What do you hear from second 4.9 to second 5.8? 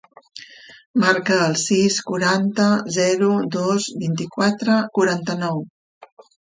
quaranta-nou.